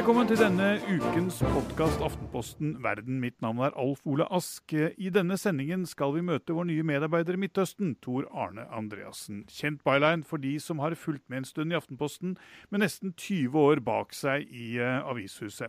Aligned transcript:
Velkommen 0.00 0.30
til 0.30 0.38
denne 0.40 0.78
ukens 0.88 1.42
podkast 1.44 2.00
Aftenposten 2.00 2.70
Verden. 2.80 3.18
Mitt 3.20 3.34
navn 3.44 3.58
er 3.60 3.74
Alf 3.76 4.00
Ole 4.08 4.24
Ask. 4.32 4.72
I 4.72 5.10
denne 5.12 5.36
sendingen 5.36 5.82
skal 5.84 6.14
vi 6.14 6.22
møte 6.24 6.54
vår 6.56 6.70
nye 6.70 6.86
medarbeider 6.88 7.36
i 7.36 7.40
Midtøsten, 7.42 7.90
Tor 8.00 8.24
Arne 8.32 8.64
Andreassen. 8.72 9.42
Kjent 9.52 9.82
byline 9.84 10.24
for 10.24 10.40
de 10.40 10.54
som 10.56 10.80
har 10.80 10.96
fulgt 10.96 11.26
med 11.28 11.42
en 11.42 11.48
stund 11.50 11.74
i 11.74 11.76
Aftenposten, 11.76 12.38
med 12.72 12.80
nesten 12.80 13.12
20 13.12 13.58
år 13.60 13.82
bak 13.84 14.16
seg 14.16 14.48
i 14.48 14.70
uh, 14.80 15.04
avishuset. 15.12 15.68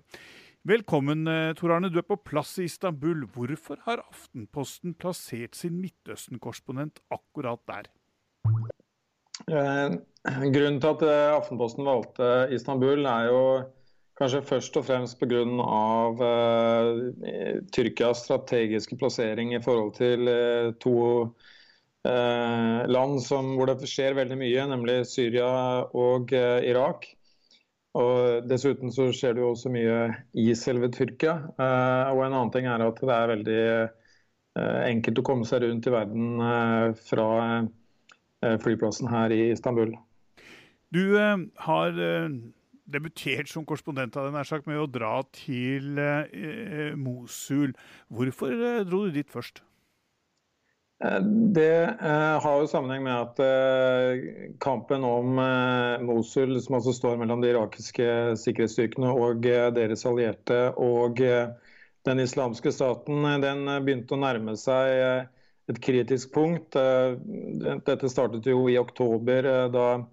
Velkommen, 0.64 1.28
uh, 1.28 1.52
Tor 1.60 1.76
Arne. 1.76 1.92
Du 1.92 2.00
er 2.00 2.08
på 2.08 2.16
plass 2.16 2.54
i 2.64 2.70
Istanbul. 2.72 3.28
Hvorfor 3.36 3.84
har 3.84 4.06
Aftenposten 4.06 4.96
plassert 4.96 5.60
sin 5.60 5.76
Midtøsten-korrespondent 5.84 7.04
akkurat 7.12 7.68
der? 7.68 7.92
Eh, 9.52 10.00
grunnen 10.56 10.80
til 10.80 10.96
at 10.96 11.04
eh, 11.04 11.36
Aftenposten 11.36 11.84
valgte 11.84 12.32
Istanbul, 12.56 13.04
er 13.12 13.28
jo 13.28 13.44
kanskje 14.22 14.44
først 14.46 14.78
og 14.78 14.86
fremst 14.88 15.18
pga. 15.22 15.42
Eh, 16.28 17.56
Tyrkias 17.74 18.26
strategiske 18.28 18.98
plassering 19.00 19.56
i 19.56 19.64
forhold 19.64 19.96
til 19.98 20.30
eh, 20.30 20.74
to 20.84 20.98
eh, 22.06 22.84
land 22.88 23.22
som, 23.26 23.56
hvor 23.58 23.72
det 23.72 23.90
skjer 23.90 24.18
veldig 24.18 24.38
mye, 24.44 24.68
nemlig 24.70 25.02
Syria 25.10 25.50
og 25.98 26.34
eh, 26.38 26.70
Irak. 26.70 27.10
Og 27.98 28.46
Dessuten 28.48 28.92
så 28.94 29.10
skjer 29.12 29.36
det 29.36 29.44
jo 29.44 29.50
også 29.52 29.72
mye 29.74 29.98
i 30.40 30.52
selve 30.56 30.92
Tyrkia. 30.94 31.36
Eh, 31.60 32.14
og 32.14 32.24
en 32.24 32.38
annen 32.38 32.54
ting 32.54 32.70
er 32.70 32.86
at 32.86 33.02
det 33.02 33.18
er 33.18 33.34
veldig 33.34 33.60
eh, 33.68 34.80
enkelt 34.88 35.20
å 35.20 35.26
komme 35.28 35.48
seg 35.50 35.66
rundt 35.66 35.90
i 35.90 35.96
verden 35.96 36.46
eh, 36.46 36.88
fra 37.10 37.30
flyplassen 38.42 39.06
her 39.06 39.30
i 39.30 39.52
Istanbul. 39.52 39.92
Du 40.90 41.14
har 41.14 42.00
debutert 42.94 43.50
som 43.52 43.66
korrespondent 43.68 44.18
av 44.18 44.30
den 44.30 44.46
sagt, 44.46 44.68
med 44.70 44.80
å 44.82 44.88
dra 44.90 45.22
til 45.36 45.98
eh, 46.02 46.94
Mosul. 46.98 47.76
Hvorfor 48.10 48.54
eh, 48.56 48.82
dro 48.88 49.06
du 49.08 49.12
dit 49.20 49.30
først? 49.32 49.64
Eh, 51.04 51.20
Det 51.56 51.84
eh, 51.84 52.36
har 52.44 52.60
jo 52.62 52.68
sammenheng 52.70 53.04
med 53.08 53.16
at 53.16 53.40
eh, 53.46 54.54
kampen 54.62 55.04
om 55.08 55.40
eh, 55.42 56.04
Mosul, 56.06 56.56
som 56.62 56.78
altså 56.78 56.94
står 56.94 57.18
mellom 57.22 57.42
de 57.42 57.50
irakiske 57.54 58.08
sikkerhetsstyrkene 58.44 59.10
og 59.12 59.46
eh, 59.50 59.70
deres 59.76 60.06
allierte, 60.06 60.62
og 60.78 61.22
eh, 61.26 61.50
den 62.06 62.22
islamske 62.24 62.72
staten, 62.74 63.26
eh, 63.26 63.40
den 63.44 63.68
eh, 63.68 63.82
begynte 63.86 64.18
å 64.18 64.22
nærme 64.22 64.58
seg 64.60 64.94
eh, 65.02 65.30
et 65.72 65.82
kritisk 65.84 66.34
punkt. 66.38 66.76
Eh, 66.78 67.18
Dette 67.88 68.10
startet 68.12 68.46
jo 68.50 68.68
i 68.70 68.78
oktober, 68.82 69.50
eh, 69.56 69.68
da 69.74 69.88
eh, 69.98 70.10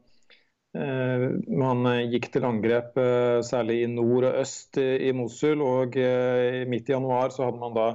man 0.78 1.86
eh, 1.90 2.04
gikk 2.12 2.28
til 2.34 2.46
angrep 2.46 2.98
eh, 3.00 3.38
særlig 3.46 3.80
i 3.82 3.88
nord 3.90 4.28
og 4.28 4.38
øst 4.42 4.78
i 4.78 5.10
Mosul. 5.16 5.62
Og 5.64 5.96
eh, 5.98 6.62
midt 6.70 6.90
i 6.90 6.94
januar 6.94 7.34
så 7.34 7.48
hadde 7.48 7.62
man 7.62 7.74
da 7.76 7.88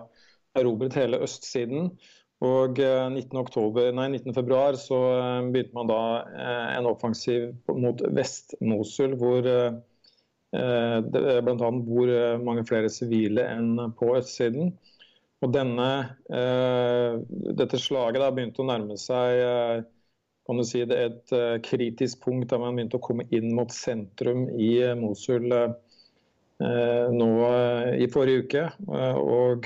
erobret 0.60 0.98
hele 1.00 1.22
østsiden. 1.24 1.92
Og 2.44 2.80
eh, 2.84 3.08
19. 3.08 3.40
Oktober, 3.40 3.92
nei, 3.96 4.10
19. 4.18 4.34
februar 4.36 4.76
så 4.80 5.00
eh, 5.16 5.50
begynte 5.54 5.78
man 5.78 5.92
da 5.92 6.02
eh, 6.28 6.70
en 6.80 6.90
offensiv 6.90 7.54
mot 7.72 8.04
Vest-Mosul, 8.18 9.16
hvor 9.22 9.48
eh, 9.48 9.78
eh, 10.60 10.98
bl.a. 11.08 11.72
bor 11.88 12.12
eh, 12.12 12.36
mange 12.44 12.66
flere 12.68 12.92
sivile 12.92 13.48
enn 13.54 13.78
på 14.00 14.12
østsiden. 14.18 14.74
Og 15.44 15.52
denne, 15.56 15.90
eh, 16.32 17.16
dette 17.60 17.80
slaget 17.80 18.22
da 18.24 18.32
begynte 18.32 18.64
å 18.64 18.68
nærme 18.68 19.00
seg 19.00 19.40
eh, 19.44 19.84
kan 20.46 20.58
du 20.58 20.66
si 20.68 20.84
det 20.86 21.00
et 21.00 21.34
eh, 21.36 21.58
kritisk 21.64 22.24
punkt 22.26 22.52
da 22.52 22.60
man 22.60 22.76
begynte 22.76 23.00
å 23.00 23.04
komme 23.04 23.26
inn 23.36 23.54
mot 23.56 23.72
sentrum 23.72 24.46
i 24.52 24.76
eh, 24.84 24.96
Mosul 25.00 25.48
eh, 25.54 25.72
nå 27.14 27.30
i 28.00 28.08
forrige 28.12 28.44
uke. 28.46 28.62
Og 29.20 29.66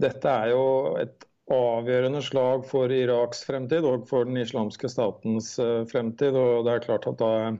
Dette 0.00 0.30
er 0.30 0.52
jo 0.54 0.62
et 0.96 1.26
avgjørende 1.52 2.22
slag 2.24 2.62
for 2.70 2.94
Iraks 2.94 3.42
fremtid 3.44 3.84
og 3.84 4.06
for 4.08 4.24
den 4.24 4.38
islamske 4.40 4.88
statens 4.88 5.50
fremtid. 5.90 6.38
og 6.38 6.64
det 6.64 6.72
er 6.72 6.86
klart 6.86 7.08
at 7.10 7.18
Da, 7.20 7.50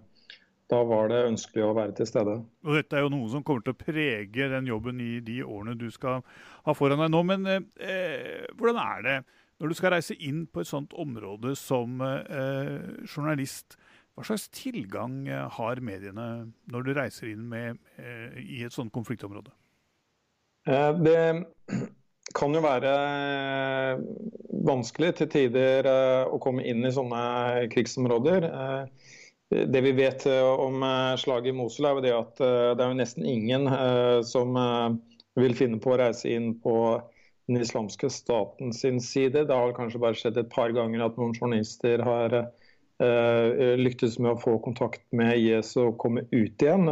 da 0.71 0.81
var 0.87 1.11
det 1.11 1.19
ønskelig 1.27 1.67
å 1.67 1.75
være 1.77 1.99
til 1.99 2.09
stede. 2.09 2.39
Og 2.65 2.79
Dette 2.79 2.97
er 2.97 3.05
jo 3.05 3.13
noe 3.13 3.29
som 3.35 3.45
kommer 3.45 3.67
til 3.67 3.75
å 3.75 3.83
prege 3.83 4.49
den 4.55 4.71
jobben 4.71 5.03
i 5.03 5.19
de 5.27 5.43
årene 5.43 5.77
du 5.77 5.91
skal 5.93 6.23
ha 6.65 6.77
foran 6.79 7.03
deg 7.03 7.13
nå. 7.13 7.23
Men 7.27 7.51
eh, 7.51 8.47
hvordan 8.55 8.81
er 8.87 9.05
det 9.05 9.19
når 9.61 9.71
du 9.71 9.77
skal 9.79 9.95
reise 9.95 10.17
inn 10.17 10.47
på 10.49 10.62
et 10.62 10.71
sånt 10.71 10.95
område 10.99 11.55
som 11.59 12.01
eh, 12.03 13.05
journalist? 13.05 13.77
Hva 14.17 14.27
slags 14.27 14.49
tilgang 14.57 15.23
eh, 15.29 15.47
har 15.59 15.83
mediene 15.85 16.27
når 16.73 16.87
du 16.87 16.93
reiser 16.97 17.31
inn 17.31 17.47
med, 17.53 17.79
eh, 18.01 18.41
i 18.41 18.65
et 18.67 18.75
sånt 18.75 18.93
konfliktområde? 18.95 19.53
Eh, 20.69 20.91
det 21.05 21.21
kan 22.41 22.57
jo 22.57 22.65
være 22.65 22.97
vanskelig 24.67 25.15
til 25.19 25.31
tider 25.33 25.89
å 26.31 26.39
komme 26.43 26.65
inn 26.69 26.85
i 26.87 26.93
sånne 26.95 27.23
krigsområder. 27.73 28.47
Det 29.51 29.81
vi 29.81 29.93
vet 29.93 30.27
eh, 30.27 30.47
om 30.47 30.83
eh, 30.83 31.17
slaget 31.19 31.51
i 31.51 31.56
Mosul, 31.59 31.89
er 31.89 31.97
jo 31.97 32.03
det 32.05 32.13
at 32.15 32.43
eh, 32.47 32.69
det 32.79 32.85
er 32.85 32.93
jo 32.93 32.99
nesten 33.01 33.27
ingen 33.27 33.67
som 34.23 34.55
vil 35.39 35.56
finne 35.59 35.81
på 35.83 35.95
å 35.95 35.99
reise 35.99 36.31
inn 36.31 36.53
på 36.63 36.75
den 37.50 37.61
islamske 37.61 38.11
staten 38.14 38.73
sin 38.76 39.00
side. 39.02 39.44
Det 39.49 39.56
har 39.56 39.75
kanskje 39.76 40.00
bare 40.02 40.19
skjedd 40.19 40.38
et 40.41 40.52
par 40.52 40.73
ganger 40.76 41.05
at 41.06 41.20
noen 41.20 41.37
journalister 41.37 42.02
har 42.06 42.43
lyktes 43.81 44.19
med 44.20 44.35
å 44.35 44.41
få 44.43 44.58
kontakt 44.61 45.00
med 45.17 45.38
IS 45.41 45.70
og 45.81 45.94
komme 46.02 46.26
ut 46.35 46.61
igjen. 46.61 46.85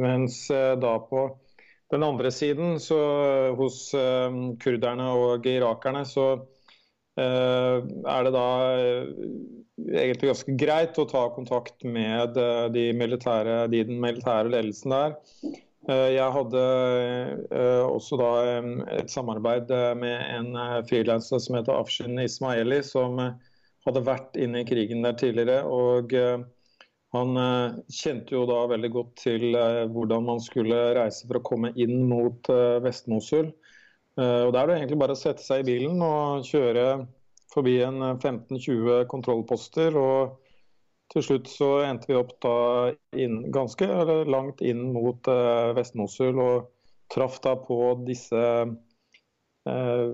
Mens 0.00 0.46
da 0.48 0.92
på 1.10 1.26
den 1.92 2.06
andre 2.06 2.30
siden, 2.32 2.78
så 2.80 2.96
hos 3.58 3.82
kurderne 4.64 5.10
og 5.12 5.44
irakerne, 5.52 6.06
så 6.08 6.30
er 7.20 8.24
det 8.24 8.32
da 8.32 8.46
egentlig 9.90 10.30
ganske 10.30 10.54
greit 10.58 10.98
å 10.98 11.06
ta 11.08 11.26
kontakt 11.34 11.84
med 11.84 12.36
eh, 12.38 12.66
de 12.74 12.86
militære, 12.96 13.66
de, 13.72 13.82
den 13.88 14.00
militære 14.02 14.52
ledelsen 14.52 14.94
der. 14.94 15.16
Eh, 15.90 16.08
jeg 16.14 16.34
hadde 16.36 16.64
eh, 17.50 17.82
også 17.82 18.18
da 18.20 18.30
et 18.94 19.10
samarbeid 19.10 19.72
med 19.98 20.18
en 20.36 20.58
frilanser 20.88 21.42
som 21.42 21.58
heter 21.58 21.74
Afshin 21.74 22.20
Ismaili, 22.22 22.82
som 22.86 23.18
hadde 23.86 24.04
vært 24.06 24.38
inne 24.38 24.62
i 24.62 24.68
krigen 24.68 25.02
der 25.02 25.16
tidligere. 25.18 25.62
og 25.66 26.12
han 27.12 27.36
kjente 27.92 28.32
jo 28.32 28.46
da 28.48 28.62
veldig 28.70 28.88
godt 28.94 29.10
til 29.20 29.50
hvordan 29.52 30.24
man 30.24 30.38
skulle 30.40 30.78
reise 30.96 31.26
for 31.26 31.36
å 31.36 31.44
komme 31.44 31.74
inn 31.76 32.06
mot 32.08 32.48
Vest-Mosul. 32.80 33.50
Og 34.16 34.52
Da 34.54 34.62
er 34.62 34.70
det 34.70 34.78
egentlig 34.78 35.00
bare 35.02 35.12
å 35.12 35.20
sette 35.20 35.44
seg 35.44 35.60
i 35.60 35.66
bilen 35.74 36.00
og 36.00 36.46
kjøre 36.48 36.86
forbi 37.52 37.78
en 37.84 38.00
15-20 38.18 38.92
eh, 38.96 39.04
kontrollposter. 39.10 39.96
og 39.96 40.38
til 41.12 41.24
slutt 41.26 41.50
så 41.50 41.68
endte 41.86 42.08
vi 42.08 42.16
opp 42.16 42.32
da 42.44 42.56
inn, 43.20 43.42
ganske 43.52 43.86
langt 44.28 44.62
inn 44.64 44.86
mot 44.94 45.28
eh, 45.28 45.72
Vest-Mosul 45.76 46.40
og 46.40 46.70
traff 47.12 47.38
da 47.44 47.54
på 47.60 47.78
disse 48.06 48.40
eh, 49.68 50.06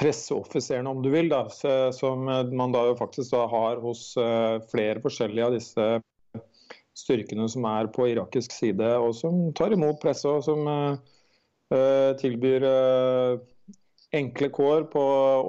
presseoffiserene, 0.00 0.92
om 0.92 1.00
du 1.04 1.10
vil, 1.12 1.28
da, 1.32 1.44
som 1.92 2.24
man 2.24 2.72
da 2.72 2.86
jo 2.88 2.96
faktisk 2.96 3.34
da 3.34 3.46
har 3.52 3.80
hos 3.84 4.14
eh, 4.20 4.60
flere 4.72 5.02
forskjellige 5.04 5.48
av 5.48 5.56
disse 5.56 5.88
styrkene 7.00 7.48
som 7.48 7.64
er 7.68 7.88
på 7.92 8.10
irakisk 8.12 8.52
side, 8.52 8.92
og 9.00 9.14
som 9.16 9.48
tar 9.56 9.72
imot 9.76 10.00
presse 10.02 10.28
og 10.28 10.44
som 10.44 10.68
tilbyr 12.20 12.64
enkle 14.10 14.48
kår 14.50 14.86
på 14.92 15.02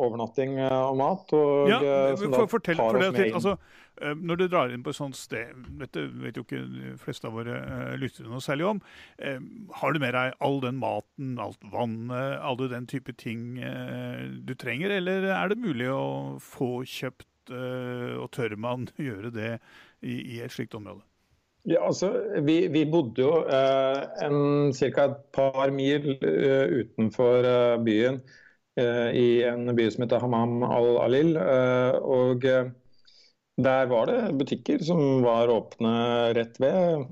overnatting 0.05 0.57
eh, 0.61 0.81
og 0.81 0.97
mat. 0.99 1.33
Og, 1.37 1.71
ja, 1.71 1.79
eh, 1.81 2.17
for, 2.21 2.47
fortell, 2.57 2.77
for 2.81 3.01
det, 3.01 3.31
altså, 3.33 3.55
eh, 3.57 3.80
Når 4.01 4.39
du 4.39 4.45
drar 4.49 4.71
inn 4.73 4.83
på 4.83 4.91
et 4.93 4.97
sånt 4.97 5.17
sted, 5.17 5.57
dette 5.79 6.03
vet 6.23 6.37
jo 6.37 6.43
ikke 6.45 6.61
de 6.65 6.93
fleste 7.01 7.27
av 7.29 7.35
våre 7.37 7.57
uh, 7.61 7.93
lyttere 7.99 8.29
noe 8.31 8.41
særlig 8.43 8.67
om, 8.69 8.81
uh, 9.21 9.37
har 9.77 9.93
du 9.93 10.01
med 10.01 10.15
deg 10.17 10.37
all 10.43 10.59
den 10.63 10.79
maten, 10.81 11.35
alt 11.41 11.61
vannet, 11.73 12.39
alle 12.41 12.69
den 12.71 12.87
type 12.89 13.13
ting 13.19 13.59
uh, 13.61 14.25
du 14.41 14.55
trenger, 14.57 14.95
eller 14.97 15.29
er 15.35 15.51
det 15.51 15.61
mulig 15.61 15.91
å 15.93 16.39
få 16.41 16.81
kjøpt, 16.87 17.27
og 17.51 18.27
tør 18.31 18.53
man 18.61 18.85
gjøre 19.01 19.31
det 19.33 19.55
i, 20.05 20.37
et 20.39 20.53
slikt 20.53 20.75
område? 20.77 21.01
Ja, 21.67 21.81
altså, 21.87 22.11
vi, 22.45 22.67
vi 22.71 22.85
bodde 22.89 23.25
jo 23.25 23.31
ca. 23.49 25.03
et 25.03 25.17
par 25.35 25.73
mil 25.73 26.13
utenfor 26.21 27.49
byen. 27.83 28.21
uh, 28.79 29.09
i 29.15 29.43
en 29.43 29.75
by 29.75 29.87
som 29.91 30.05
heter 30.05 30.21
Hamam 30.23 30.61
al-Alil. 30.63 31.35
Eh, 31.37 31.97
og 32.01 32.45
eh, 32.47 32.71
der 33.63 33.89
var 33.91 34.09
det 34.09 34.19
butikker 34.39 34.81
som 34.85 35.21
var 35.25 35.51
åpne 35.51 35.91
rett 36.37 36.59
ved. 36.61 37.05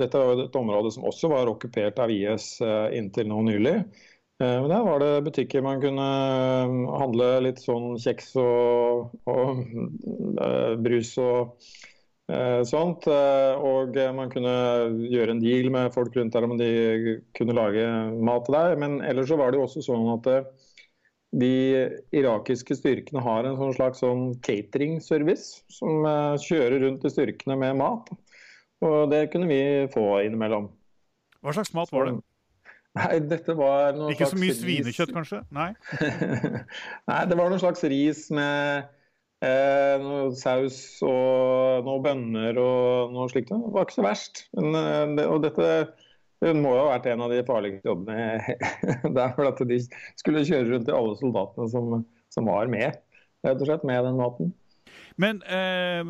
Dette 0.00 0.20
var 0.20 0.42
et 0.44 0.58
område 0.58 0.92
som 0.94 1.06
også 1.08 1.30
var 1.32 1.50
okkupert 1.50 2.00
av 2.02 2.12
IS 2.12 2.56
inntil 2.96 3.30
nå 3.30 3.42
nylig. 3.48 3.78
Men 4.42 4.68
der 4.68 4.82
var 4.82 4.98
det 5.00 5.24
butikker 5.28 5.62
man 5.62 5.80
kunne 5.82 6.04
handle 6.98 7.28
litt 7.46 7.62
sånn 7.62 7.94
kjeks 8.02 8.32
og, 8.42 9.14
og 9.30 9.62
brus 10.82 11.12
og 11.22 11.54
sånt. 12.66 13.06
Og 13.06 14.00
man 14.18 14.32
kunne 14.32 14.54
gjøre 15.12 15.36
en 15.36 15.42
deal 15.44 15.70
med 15.72 15.94
folk 15.94 16.16
rundt 16.18 16.34
der 16.34 16.48
om 16.48 16.58
de 16.58 17.20
kunne 17.38 17.56
lage 17.56 17.86
mat 18.26 18.48
til 18.48 18.58
deg. 18.58 18.78
Men 18.82 19.00
ellers 19.06 19.30
så 19.30 19.38
var 19.38 19.52
det 19.54 19.62
jo 19.62 19.68
også 19.68 19.84
sånn 19.86 20.10
at 20.16 20.30
de 21.34 21.54
irakiske 22.14 22.76
styrkene 22.78 23.22
har 23.24 23.48
en 23.48 23.56
sånn 23.58 23.74
slags 23.74 24.02
sånn 24.04 24.26
catering-service 24.46 25.64
som 25.72 26.06
uh, 26.06 26.36
kjører 26.38 26.84
rundt 26.84 27.06
i 27.06 27.10
styrkene 27.10 27.56
med 27.58 27.80
mat. 27.80 28.12
Og 28.84 29.10
det 29.10 29.26
kunne 29.32 29.48
vi 29.50 29.60
få 29.94 30.04
innimellom. 30.26 30.68
Hva 31.44 31.56
slags 31.56 31.74
mat 31.76 31.90
var 31.94 32.08
det? 32.08 32.18
Nei, 32.94 33.18
dette 33.26 33.56
var 33.58 33.96
noe 33.96 34.12
Ikke 34.14 34.28
så 34.30 34.38
mye 34.38 34.54
svinekjøtt, 34.54 35.10
kanskje? 35.16 35.40
Nei? 35.54 35.72
Nei, 37.10 37.22
det 37.26 37.38
var 37.40 37.50
noe 37.50 37.58
slags 37.58 37.82
ris 37.90 38.28
med 38.34 38.86
eh, 39.42 39.94
noe 40.02 40.28
saus 40.38 40.78
og 41.02 41.88
noen 41.88 42.04
bønner 42.04 42.60
og 42.62 43.14
noe 43.16 43.26
slikt. 43.32 43.50
Det 43.50 43.74
var 43.74 43.88
ikke 43.88 43.98
så 43.98 44.06
verst. 44.06 44.44
Men, 44.54 44.70
eh, 44.78 45.02
det, 45.18 45.26
og 45.26 45.42
dette 45.42 45.70
hun 46.44 46.60
må 46.64 46.74
jo 46.76 46.82
ha 46.84 46.90
vært 46.94 47.08
en 47.12 47.24
av 47.24 47.32
de 47.32 47.44
farligste 47.48 47.90
jobbene 47.90 48.56
der. 49.18 49.32
For 49.36 49.48
at 49.48 49.62
de 49.70 49.80
skulle 50.20 50.44
kjøre 50.44 50.68
rundt 50.72 50.88
til 50.90 50.98
alle 50.98 51.16
soldatene 51.20 51.70
som, 51.72 51.96
som 52.34 52.52
var 52.52 52.70
med, 52.72 53.00
rett 53.46 53.58
og 53.60 53.70
slett, 53.70 53.88
med 53.88 54.04
den 54.08 54.20
maten. 54.20 54.52
Men 55.20 55.38
eh, 55.46 56.02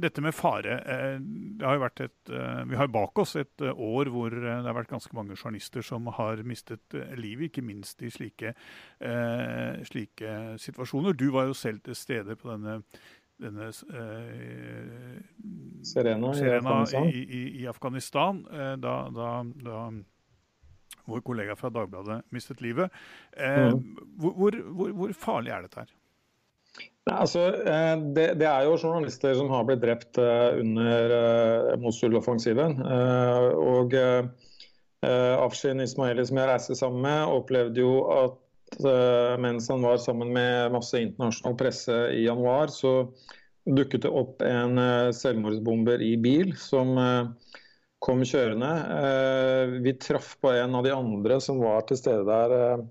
dette 0.00 0.20
med 0.24 0.34
fare 0.36 0.74
eh, 0.84 1.14
det 1.22 1.64
har 1.64 1.78
jo 1.78 1.84
vært 1.86 2.02
et, 2.04 2.32
eh, 2.32 2.60
Vi 2.68 2.76
har 2.76 2.90
bak 2.92 3.22
oss 3.22 3.32
et 3.40 3.64
eh, 3.64 3.72
år 3.72 4.10
hvor 4.12 4.34
det 4.34 4.58
har 4.66 4.76
vært 4.76 4.92
ganske 4.92 5.16
mange 5.16 5.36
journalister 5.38 5.84
som 5.86 6.10
har 6.18 6.42
mistet 6.44 6.96
eh, 6.98 7.14
livet, 7.16 7.48
ikke 7.48 7.64
minst 7.64 8.04
i 8.04 8.10
slike, 8.12 8.52
eh, 9.00 9.80
slike 9.88 10.36
situasjoner. 10.60 11.16
Du 11.16 11.30
var 11.32 11.48
jo 11.48 11.56
selv 11.56 11.80
til 11.86 11.96
stede 11.96 12.36
på 12.36 12.50
denne 12.52 12.82
denne 13.42 13.68
eh, 13.68 15.20
Serena, 15.84 16.32
Serena, 16.34 16.54
i 16.54 16.56
Afghanistan, 16.58 17.08
i, 17.08 17.42
i, 17.62 17.66
Afghanistan 17.70 18.42
eh, 18.52 18.74
da, 18.82 18.94
da, 19.14 19.30
da, 19.64 19.80
vår 21.10 21.24
kollega 21.26 21.56
fra 21.58 21.70
Dagbladet 21.74 22.22
mistet 22.34 22.62
livet. 22.62 22.92
Eh, 23.36 23.72
mm. 23.72 23.82
hvor, 24.22 24.56
hvor, 24.62 24.94
hvor, 25.00 25.16
farlig 25.18 25.54
er 25.54 25.66
dette 25.66 25.82
her? 25.82 25.90
Nei, 27.08 27.16
altså, 27.16 27.48
eh, 27.66 27.96
det, 28.14 28.28
det, 28.40 28.46
er 28.48 28.68
jo 28.68 28.78
journalister 28.78 29.34
som 29.36 29.50
har 29.52 29.66
blitt 29.68 29.82
drept 29.82 30.20
eh, 30.22 30.60
under 30.62 31.16
uh, 31.16 31.72
Mosul-offensiven. 31.82 32.78
Og 32.82 33.98
Afshin 35.02 35.82
Ismaili, 35.82 36.22
som 36.28 36.38
jeg 36.38 36.46
reiste 36.46 36.76
sammen 36.78 37.02
med, 37.02 37.32
opplevde 37.34 37.82
jo 37.82 37.96
at 38.14 38.38
Eh, 38.38 38.51
mens 39.38 39.68
han 39.70 39.82
var 39.82 39.96
sammen 40.00 40.32
med 40.32 40.72
masse 40.72 41.00
internasjonal 41.00 41.56
presse 41.58 41.96
i 42.16 42.24
januar, 42.24 42.72
så 42.72 43.12
dukket 43.66 44.02
det 44.02 44.10
opp 44.10 44.42
en 44.42 44.78
eh, 44.78 45.10
selvmordsbomber 45.14 46.02
i 46.02 46.16
bil 46.18 46.56
som 46.58 46.96
eh, 46.98 47.52
kom 48.02 48.24
kjørende. 48.26 48.70
Vi 49.84 49.92
traff 50.02 50.34
på 50.42 50.50
en 50.50 50.74
av 50.74 50.82
de 50.82 50.90
andre 50.90 51.36
som 51.40 51.60
var 51.62 51.84
til 51.86 52.00
stede 52.00 52.24
der 52.26 52.82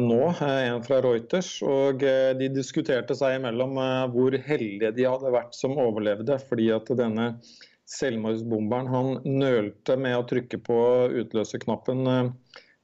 nå, 0.00 0.20
en 0.32 0.80
fra 0.86 1.02
Reuters. 1.04 1.50
Og 1.60 2.00
de 2.00 2.48
diskuterte 2.54 3.12
seg 3.18 3.36
imellom 3.36 3.76
hvor 4.14 4.38
heldige 4.46 4.94
de 4.96 5.04
hadde 5.04 5.34
vært 5.36 5.52
som 5.58 5.76
overlevde. 5.76 6.38
Fordi 6.48 6.70
at 6.72 6.88
denne 6.96 7.26
selvmordsbomberen 7.92 8.88
han 8.94 9.12
nølte 9.28 9.98
med 10.00 10.16
å 10.16 10.24
trykke 10.32 10.62
på 10.64 10.80
utløserknappen 11.26 12.08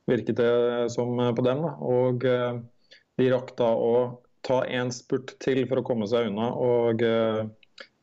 virket 0.09 0.37
det 0.37 0.91
som 0.91 1.19
på 1.37 1.45
dem. 1.45 1.65
Og 1.85 2.25
eh, 2.25 2.59
de 3.19 3.31
rakk 3.33 3.55
da 3.59 3.69
å 3.75 3.95
ta 4.47 4.63
én 4.65 4.93
spurt 4.95 5.35
til 5.43 5.65
for 5.69 5.81
å 5.81 5.87
komme 5.87 6.09
seg 6.09 6.31
unna, 6.31 6.51
og 6.55 7.05
eh, 7.05 7.45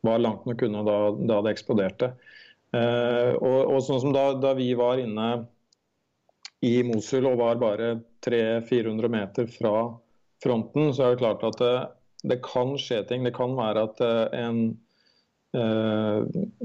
var 0.05 0.21
langt 0.21 0.45
nok 0.45 0.61
unna 0.67 0.83
da, 0.85 0.99
da 1.17 1.41
det 1.45 1.55
eksploderte. 1.55 2.13
Eh, 2.75 3.31
og, 3.39 3.59
og, 3.71 3.81
sånn 3.85 4.01
som 4.03 4.15
da, 4.15 4.29
da, 4.37 4.53
vi 4.57 4.73
var 4.77 5.01
inne 5.01 5.29
i 6.65 6.77
Mosul 6.85 7.27
og 7.29 7.39
var 7.41 7.61
bare 7.61 7.95
300-400 8.25 9.11
meter 9.11 9.49
fra 9.51 9.75
fronten, 10.43 10.91
så 10.93 11.05
er 11.05 11.13
det 11.13 11.21
klart 11.23 11.45
at 11.47 11.61
det, 11.61 11.75
det, 12.25 12.41
kan 12.45 12.75
skje 12.81 13.03
ting. 13.09 13.25
Det 13.25 13.35
kan 13.37 13.55
være 13.57 13.85
at 13.87 14.01
en 14.35 14.65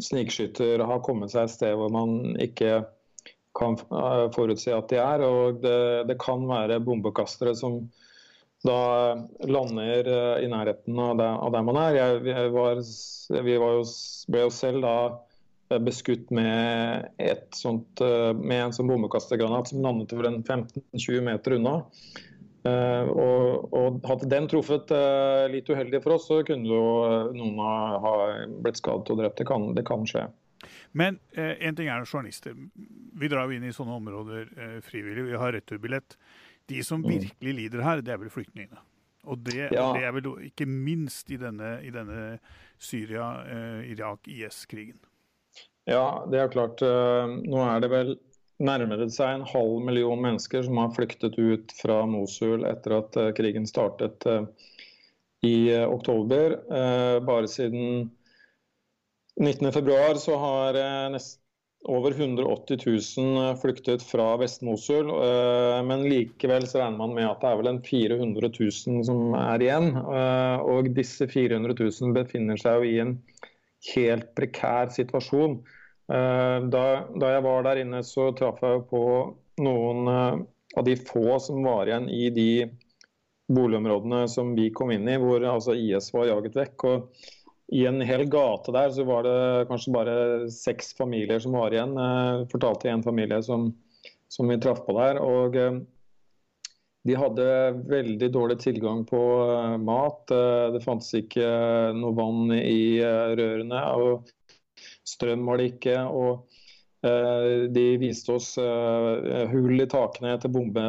snikskytter 0.02 0.82
har 0.82 1.02
kommet 1.06 1.30
seg 1.30 1.46
et 1.46 1.52
sted 1.52 1.76
hvor 1.78 1.92
man 1.94 2.32
ikke 2.42 2.80
kan 3.58 3.78
forutse 4.34 4.74
at 4.74 4.92
de 4.92 5.00
er. 5.02 5.24
Og 5.26 5.62
det, 5.64 5.80
det 6.10 6.18
kan 6.22 6.46
være 6.48 6.80
bombekastere 6.84 7.56
som 7.58 7.82
da 8.66 9.16
lander 9.48 10.08
i 10.44 10.48
nærheten 10.52 10.98
av 11.00 11.14
der, 11.16 11.38
av 11.40 11.54
der 11.54 11.64
man 11.64 11.80
er. 11.80 11.96
Jeg, 11.96 12.52
var, 12.52 12.82
vi 13.46 13.56
jo, 13.56 13.70
ble 14.28 14.44
jo 14.44 14.52
selv 14.52 14.84
da 14.84 14.96
beskutt 15.78 16.30
med, 16.34 17.06
sånt, 17.54 18.00
eh, 18.02 18.32
med 18.34 18.64
en 18.64 18.74
sånn 18.74 18.90
bombekastergranat 18.90 19.70
som 19.70 19.84
landet 19.84 20.12
vel 20.16 20.40
15-20 20.42 21.22
meter 21.28 21.56
unna. 21.58 21.78
Uh, 22.60 23.08
og, 23.08 23.70
og, 23.72 23.94
Hadde 24.04 24.26
den 24.28 24.44
truffet 24.52 24.90
uh, 24.92 25.46
litt 25.48 25.70
uheldig 25.72 26.02
for 26.04 26.18
oss, 26.18 26.26
så 26.28 26.42
kunne 26.44 26.68
jo 26.68 26.82
noen 27.32 27.56
ha 28.04 28.10
blitt 28.60 28.76
skadet 28.76 29.08
og 29.14 29.22
drept. 29.22 29.38
Det 29.40 29.46
kan, 29.48 29.70
det 29.72 29.86
kan 29.88 30.04
skje. 30.04 30.26
Men 30.92 31.20
eh, 31.32 31.54
en 31.66 31.76
ting 31.78 31.88
er 31.88 32.04
journalister. 32.04 32.54
Vi 33.20 33.30
drar 33.30 33.46
jo 33.46 33.56
inn 33.56 33.68
i 33.68 33.74
sånne 33.74 33.98
områder 34.00 34.80
frivillig. 34.86 35.28
Vi 35.30 35.38
har 35.38 35.54
returbillett. 35.54 36.16
De 36.70 36.82
som 36.86 37.02
mm. 37.02 37.10
virkelig 37.10 37.54
lider 37.54 37.84
her, 37.86 38.02
det 38.02 38.14
er 38.14 38.22
vel 38.22 38.32
flyktningene. 38.32 38.80
Og 39.28 39.38
det, 39.44 39.68
ja. 39.74 39.90
det 39.96 40.04
er 40.06 40.12
vel 40.16 40.26
ikke 40.48 40.66
minst 40.68 41.30
i 41.32 41.36
denne, 41.40 41.70
i 41.84 41.90
denne 41.92 42.38
Syria-Irak-IS-krigen. 42.80 44.98
Ja, 45.88 46.26
det 46.30 46.38
er 46.40 46.48
klart. 46.52 46.82
Eh, 46.84 47.26
nå 47.50 47.58
er 47.66 47.80
det 47.82 47.90
vel 47.92 48.18
nærmere 48.60 49.08
seg 49.12 49.34
en 49.34 49.46
halv 49.48 49.80
million 49.84 50.20
mennesker 50.20 50.62
som 50.66 50.76
har 50.80 50.90
flyktet 50.96 51.38
ut 51.40 51.72
fra 51.78 52.06
Mosul 52.08 52.64
etter 52.68 52.90
at 52.98 53.16
eh, 53.20 53.34
krigen 53.36 53.66
startet 53.68 54.26
eh, 54.28 54.44
i 55.46 55.56
oktober. 55.88 56.48
Bare 57.24 57.48
siden 57.48 58.10
19.2 59.38 60.14
så 60.18 60.38
har 60.40 60.78
over 61.88 62.12
180 62.12 62.80
000 63.16 63.56
flyktet 63.62 64.02
fra 64.04 64.34
Vest-Mosul. 64.40 65.12
Men 65.86 66.02
likevel 66.10 66.66
så 66.68 66.82
regner 66.82 66.98
man 66.98 67.14
med 67.16 67.28
at 67.28 67.40
det 67.40 67.48
er 67.48 67.60
vel 67.60 67.70
en 67.70 67.82
400 67.86 68.50
000 68.58 69.04
som 69.08 69.36
er 69.38 69.64
igjen. 69.64 69.94
Og 69.96 70.90
disse 70.96 71.28
400 71.30 71.78
000 71.78 72.12
befinner 72.18 72.60
seg 72.60 72.82
jo 72.82 72.90
i 72.90 72.98
en 73.06 73.14
helt 73.94 74.34
prekær 74.36 74.92
situasjon. 74.92 75.60
Eh, 76.10 76.58
da, 76.72 76.84
da, 77.14 77.34
jeg 77.36 77.42
var 77.46 77.66
der 77.66 77.82
inne, 77.84 78.02
så 78.06 78.30
traff 78.36 78.62
jeg 78.66 78.86
på 78.90 79.02
noen 79.62 80.10
eh, 80.10 80.40
av 80.78 80.86
de 80.86 80.96
få 80.98 81.38
som 81.42 81.62
var 81.66 81.86
igjen 81.86 82.08
i 82.10 82.30
de 82.34 82.50
boligområdene 83.50 84.24
som 84.30 84.52
vi 84.56 84.68
kom 84.74 84.90
inn 84.94 85.08
i, 85.10 85.18
hvor 85.22 85.42
altså, 85.46 85.74
IS 85.74 86.10
var 86.14 86.28
jaget 86.30 86.58
vekk. 86.58 86.86
og 86.90 87.28
I 87.70 87.84
en 87.86 88.00
hel 88.02 88.24
gate 88.30 88.72
der 88.74 88.90
så 88.90 89.04
var 89.06 89.22
det 89.26 89.68
kanskje 89.70 89.94
bare 89.94 90.14
seks 90.50 90.90
familier 90.98 91.38
som 91.42 91.54
var 91.54 91.74
igjen. 91.74 91.94
Jeg 91.94 92.48
fortalte 92.50 92.90
en 92.90 93.04
familie 93.06 93.38
som, 93.46 93.70
som 94.28 94.50
vi 94.50 94.58
traff 94.58 94.82
på 94.86 94.96
der. 94.98 95.20
og 95.22 95.58
de 97.08 97.16
hadde 97.16 97.44
veldig 97.88 98.28
dårlig 98.32 98.58
tilgang 98.60 99.04
på 99.08 99.20
mat. 99.80 100.26
Det 100.74 100.82
fantes 100.84 101.14
ikke 101.16 101.46
noe 101.96 102.12
vann 102.16 102.52
i 102.58 103.00
rørene. 103.00 103.80
og 103.96 104.28
Strøm 105.08 105.46
var 105.48 105.60
det 105.60 105.70
ikke. 105.74 105.96
og 106.04 106.50
De 107.00 107.86
viste 108.02 108.36
oss 108.36 108.52
hull 109.54 109.80
i 109.80 109.88
takene 109.88 110.34
etter 110.36 110.52
bombe, 110.52 110.84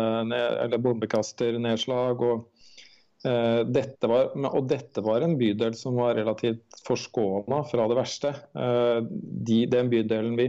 bombekasternedslag. 0.83 2.25
Og, 2.27 2.49
dette 3.21 4.07
var, 4.09 4.31
og 4.49 4.65
dette 4.65 5.01
var 5.05 5.21
en 5.21 5.35
bydel 5.37 5.75
som 5.77 5.93
var 5.99 6.15
relativt 6.17 6.79
forskåna 6.87 7.59
fra 7.69 7.83
det 7.91 7.97
verste. 7.99 8.31
De, 8.55 9.59
den 9.69 9.91
bydelen 9.91 10.39
vi 10.39 10.47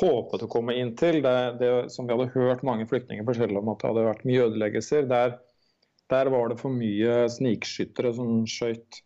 håpet 0.00 0.42
å 0.42 0.50
komme 0.50 0.74
inn 0.78 0.92
til, 0.98 1.20
det, 1.24 1.36
det, 1.60 1.70
som 1.94 2.06
vi 2.06 2.14
hadde 2.14 2.32
hørt 2.34 2.64
mange 2.66 2.86
flyktninger 2.90 3.26
fortelle 3.26 3.60
om 3.60 3.70
at 3.72 3.82
det 3.82 3.90
hadde 3.90 4.06
vært 4.08 4.26
mye 4.28 4.44
ødeleggelser, 4.48 5.06
der, 5.10 5.36
der 6.12 6.30
var 6.34 6.50
det 6.50 6.58
for 6.60 6.74
mye 6.74 7.26
snikskyttere 7.32 8.12
som 8.16 8.42
skøyt. 8.50 9.02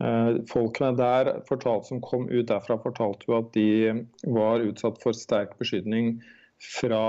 Eh, 0.00 0.30
folkene 0.48 0.94
der 0.96 1.32
fortalt, 1.48 1.88
som 1.90 2.00
kom 2.04 2.28
ut 2.30 2.48
derfra, 2.48 2.78
fortalte 2.80 3.28
jo 3.28 3.40
at 3.40 3.50
de 3.56 4.06
var 4.32 4.64
utsatt 4.64 5.00
for 5.02 5.16
sterk 5.16 5.58
beskytning 5.60 6.14
fra 6.60 7.02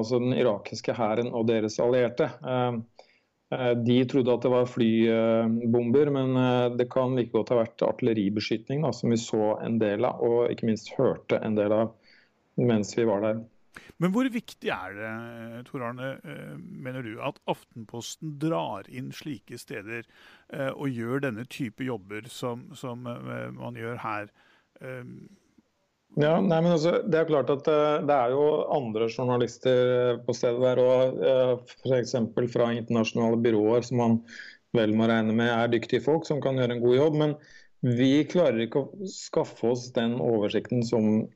altså 0.00 0.20
den 0.20 0.34
irakiske 0.36 0.96
hæren 0.96 1.30
og 1.32 1.46
deres 1.48 1.78
allierte. 1.80 2.28
Eh, 2.42 2.66
eh, 2.74 3.03
de 3.86 3.96
trodde 4.10 4.32
at 4.34 4.44
det 4.44 4.50
var 4.52 4.68
flybomber, 4.70 6.10
men 6.14 6.38
det 6.78 6.88
kan 6.92 7.14
like 7.18 7.32
godt 7.34 7.52
ha 7.52 7.58
vært 7.60 7.84
artilleribeskytning, 7.86 8.84
da, 8.86 8.92
som 8.96 9.12
vi 9.14 9.18
så 9.20 9.54
en 9.64 9.80
del 9.82 10.06
av, 10.08 10.22
og 10.24 10.52
ikke 10.52 10.68
minst 10.70 10.92
hørte 10.98 11.40
en 11.42 11.58
del 11.58 11.74
av 11.74 11.92
mens 12.60 12.94
vi 12.98 13.06
var 13.08 13.24
der. 13.24 13.42
Men 14.02 14.12
hvor 14.14 14.26
viktig 14.30 14.70
er 14.70 14.96
det, 14.96 15.12
Tor 15.68 15.84
Arne, 15.86 16.10
eh, 16.26 16.56
mener 16.58 17.02
du, 17.06 17.14
at 17.22 17.38
Aftenposten 17.50 18.36
drar 18.42 18.88
inn 18.90 19.12
slike 19.14 19.58
steder 19.60 20.02
eh, 20.52 20.70
og 20.70 20.90
gjør 20.90 21.24
denne 21.26 21.46
type 21.50 21.86
jobber 21.86 22.28
som, 22.30 22.68
som 22.78 23.06
eh, 23.10 23.48
man 23.54 23.78
gjør 23.78 24.02
her? 24.04 24.34
Ja, 26.14 26.36
nei, 26.38 26.60
men 26.62 26.72
altså, 26.76 27.00
Det 27.10 27.18
er 27.18 27.26
klart 27.26 27.50
at 27.50 27.66
det 27.66 28.14
er 28.14 28.34
jo 28.34 28.44
andre 28.70 29.08
journalister 29.10 30.20
på 30.26 30.34
stedet 30.36 30.62
der 30.62 30.80
òg. 30.82 31.18
F.eks. 31.82 32.14
fra 32.54 32.70
internasjonale 32.76 33.40
byråer 33.42 33.86
som 33.86 33.98
man 34.02 34.20
vel 34.74 34.94
må 34.98 35.08
regne 35.10 35.34
med 35.34 35.50
er 35.50 35.72
dyktige 35.72 36.04
folk 36.04 36.26
som 36.28 36.42
kan 36.42 36.58
gjøre 36.58 36.76
en 36.76 36.84
god 36.84 36.96
jobb. 36.98 37.18
Men 37.22 37.34
vi 37.84 38.12
klarer 38.30 38.62
ikke 38.64 38.84
å 38.84 39.10
skaffe 39.10 39.72
oss 39.74 39.88
den 39.96 40.16
oversikten 40.22 40.84
som 40.86 41.26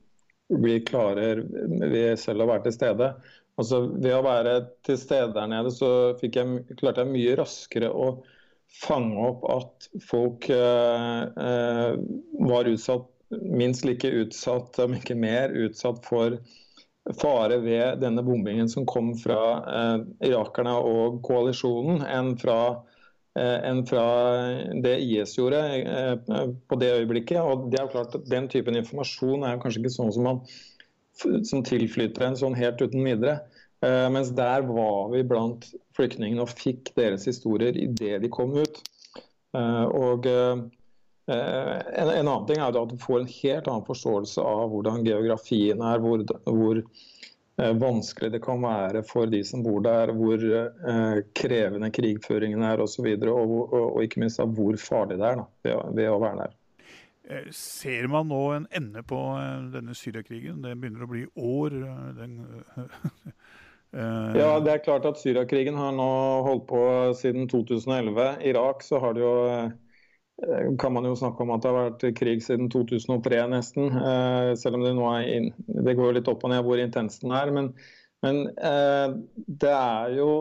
vi 0.49 0.79
klarer 0.81 1.43
ved 1.43 2.15
selv 2.19 2.45
å 2.45 2.49
være 2.49 2.69
til 2.69 2.77
stede. 2.79 3.11
Altså, 3.59 3.83
ved 3.91 4.15
å 4.15 4.23
være 4.23 4.55
til 4.87 4.97
stede 4.97 5.33
der 5.35 5.49
nede, 5.51 5.71
så 5.75 6.15
jeg, 6.23 6.75
klarte 6.79 7.03
jeg 7.03 7.11
mye 7.11 7.35
raskere 7.37 7.91
å 7.91 8.13
fange 8.79 9.19
opp 9.27 9.45
at 9.51 9.87
folk 10.07 10.47
eh, 10.53 11.21
eh, 11.43 11.95
var 12.49 12.69
utsatt, 12.71 13.09
minst 13.29 13.85
like 13.85 14.09
utsatt, 14.09 14.79
om 14.81 14.97
ikke 14.97 15.17
mer 15.17 15.53
utsatt 15.65 16.01
for 16.05 16.39
fare 17.19 17.57
ved 17.63 18.01
denne 18.03 18.21
bombingen 18.25 18.69
som 18.69 18.85
kom 18.89 19.13
fra 19.17 19.41
eh, 19.63 19.97
irakerne 20.29 20.75
og 20.77 21.21
koalisjonen, 21.25 22.03
enn 22.05 22.35
fra 22.41 22.59
Eh, 23.37 23.59
enn 23.69 23.83
fra 23.87 24.03
det 24.83 24.95
IS 25.05 25.35
gjorde 25.37 25.59
eh, 25.77 26.15
på 26.67 26.79
det 26.81 26.91
øyeblikket. 26.97 27.39
Og 27.39 27.69
det 27.71 27.79
er 27.79 27.85
jo 27.85 27.93
klart 27.93 28.17
at 28.17 28.27
Den 28.31 28.49
typen 28.51 28.77
informasjon 28.79 29.45
er 29.45 29.55
jo 29.55 29.63
kanskje 29.63 29.83
ikke 29.83 29.95
sånn 29.95 30.13
som, 30.15 30.27
man, 30.27 30.41
som 31.47 31.63
tilflyter 31.65 32.25
en 32.25 32.39
sånn 32.39 32.57
helt 32.57 32.81
uten 32.81 33.05
videre. 33.05 33.39
Eh, 33.85 34.07
mens 34.11 34.33
der 34.35 34.65
var 34.67 35.13
vi 35.13 35.23
blant 35.27 35.69
flyktningene 35.97 36.43
og 36.43 36.51
fikk 36.51 36.91
deres 36.97 37.27
historier 37.29 37.77
idet 37.77 38.19
de 38.25 38.31
kom 38.33 38.57
ut. 38.57 38.81
Og 39.49 40.27
en, 41.29 42.09
annen 42.09 42.45
ting 42.49 42.59
er 42.59 42.73
at 42.73 42.91
du 42.91 42.97
får 42.99 43.21
en 43.21 43.31
helt 43.31 43.69
annen 43.69 43.85
forståelse 43.87 44.43
av 44.43 44.69
hvordan 44.73 45.05
geografien 45.05 45.81
er, 45.85 46.01
hvor, 46.03 46.23
hvor 46.49 46.81
Eh, 47.59 47.73
vanskelig 47.73 48.31
det 48.31 48.39
kan 48.39 48.61
være 48.61 49.01
for 49.03 49.27
de 49.27 49.41
som 49.43 49.63
bor 49.63 49.81
der, 49.83 50.13
hvor 50.15 50.39
eh, 50.39 51.17
krevende 51.35 51.89
krigføringen 51.91 52.63
er 52.63 52.79
osv. 52.79 53.07
Og, 53.17 53.27
og, 53.33 53.73
og, 53.73 53.85
og 53.97 54.05
ikke 54.05 54.23
minst 54.23 54.39
av 54.39 54.53
hvor 54.55 54.77
farlig 54.79 55.19
det 55.19 55.27
er 55.27 55.41
da, 55.41 55.45
ved, 55.67 55.81
ved, 55.97 56.09
å 56.13 56.21
være 56.23 56.45
der. 56.45 56.55
Eh, 57.29 57.49
ser 57.55 58.07
man 58.11 58.29
nå 58.31 58.41
en 58.55 58.69
ende 58.79 59.03
på 59.03 59.19
denne 59.73 59.97
Syriakrigen? 59.97 60.61
Det 60.63 60.77
begynner 60.79 61.03
å 61.03 61.11
bli 61.11 61.25
år. 61.35 61.75
Den, 62.21 62.39
ja, 64.39 64.53
det 64.63 64.77
er 64.77 64.85
klart 64.85 65.09
at 65.09 65.19
Syriakrigen 65.19 65.79
har 65.79 65.91
nå 65.97 66.09
holdt 66.47 66.67
på 66.71 66.85
siden 67.19 67.49
2011. 67.51 68.39
Irak 68.53 68.87
så 68.87 69.03
har 69.03 69.17
det 69.17 69.25
jo 69.25 69.35
Eh, 69.49 69.69
kan 70.79 70.93
man 70.93 71.05
jo 71.05 71.15
snakke 71.19 71.43
om 71.43 71.51
at 71.53 71.63
det 71.63 71.71
har 71.71 71.89
vært 71.89 72.05
krig 72.17 72.43
siden 72.43 72.69
2003 72.71 73.41
nesten. 73.51 73.89
Eh, 73.91 74.51
selv 74.59 74.79
om 74.79 74.85
det 74.85 74.93
nå 74.97 75.07
er 75.11 75.31
inn, 75.35 75.49
det 75.67 75.97
går 75.99 76.15
litt 76.15 76.29
opp 76.31 76.45
og 76.47 76.53
ned 76.53 76.63
hvor 76.65 76.79
intens 76.81 77.19
den 77.23 77.33
er. 77.35 77.51
Men, 77.55 77.73
men 78.25 78.45
eh, 78.55 79.17
det 79.47 79.73
er 79.73 80.15
jo 80.19 80.31